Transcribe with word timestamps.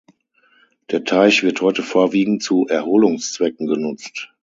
Der 0.89 1.03
Teich 1.03 1.43
wird 1.43 1.61
heute 1.61 1.83
vorwiegend 1.83 2.41
zu 2.41 2.65
Erholungszwecken 2.67 3.67
genutzt. 3.67 4.33